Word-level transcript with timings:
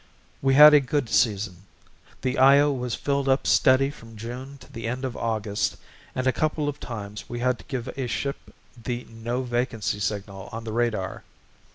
We 0.41 0.55
had 0.55 0.73
a 0.73 0.79
good 0.79 1.09
season. 1.09 1.57
The 2.23 2.39
Io 2.39 2.71
was 2.71 2.95
filled 2.95 3.29
up 3.29 3.45
steady 3.45 3.91
from 3.91 4.15
June 4.17 4.57
to 4.57 4.73
the 4.73 4.87
end 4.87 5.05
of 5.05 5.15
August 5.15 5.77
and 6.15 6.25
a 6.25 6.33
couple 6.33 6.67
of 6.67 6.79
times 6.79 7.29
we 7.29 7.37
had 7.37 7.59
to 7.59 7.65
give 7.65 7.87
a 7.89 8.07
ship 8.07 8.51
the 8.75 9.05
No 9.07 9.43
Vacancy 9.43 9.99
signal 9.99 10.49
on 10.51 10.63
the 10.63 10.71
radar. 10.73 11.23